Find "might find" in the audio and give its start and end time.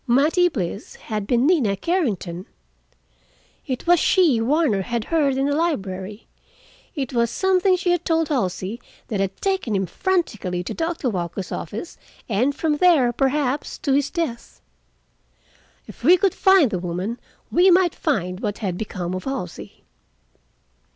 17.69-18.39